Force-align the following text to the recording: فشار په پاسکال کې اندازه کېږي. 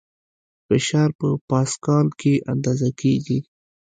فشار 0.67 1.09
په 1.19 1.27
پاسکال 1.49 2.07
کې 2.19 2.33
اندازه 2.53 2.89
کېږي. 3.01 3.39